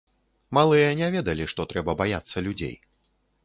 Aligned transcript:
Малыя 0.57 0.87
не 1.01 1.11
ведалі, 1.17 1.47
што 1.53 1.67
трэба 1.73 1.97
баяцца 2.03 2.37
людзей. 2.49 2.77